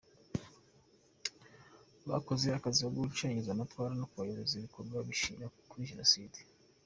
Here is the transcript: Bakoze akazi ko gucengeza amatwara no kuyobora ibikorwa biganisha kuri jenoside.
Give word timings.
Bakoze 2.09 2.47
akazi 2.57 2.79
ko 2.85 2.89
gucengeza 2.95 3.49
amatwara 3.51 3.93
no 3.99 4.05
kuyobora 4.11 4.53
ibikorwa 4.59 4.97
biganisha 5.07 5.45
kuri 5.69 5.89
jenoside. 5.91 6.37